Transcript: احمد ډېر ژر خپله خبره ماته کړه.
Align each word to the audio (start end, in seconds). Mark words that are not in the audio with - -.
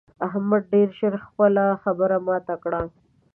احمد 0.27 0.61
ډېر 0.73 0.87
ژر 0.99 1.13
خپله 1.25 1.63
خبره 1.83 2.17
ماته 2.27 2.55
کړه. 2.63 2.81